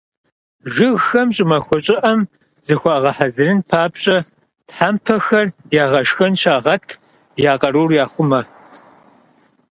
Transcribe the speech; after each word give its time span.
Жыгхэм 0.73 1.27
щӏымахуэ 1.35 1.77
щӏыӏэм 1.85 2.19
зыхуагъэхьэзырын 2.65 3.59
папщӏэ, 3.69 4.17
тхьэпмэхэр 4.67 5.47
«ягъэшхэн» 5.83 6.33
щагъэт, 6.41 6.85
я 7.51 7.53
къарур 7.61 7.91
яхъумэ. 8.03 8.41